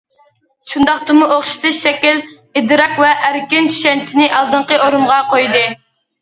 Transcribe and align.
شۇنداقتىمۇ 0.69 1.27
ئوخشىتىش، 1.35 1.81
شەكىل، 1.87 2.21
ئىدراك 2.61 2.97
ۋە 3.03 3.11
ئەركىن 3.27 3.69
چۈشەنچىنى 3.75 4.27
ئالدىنقى 4.39 4.81
ئورۇنغا 4.87 5.21
قويدى. 5.37 5.63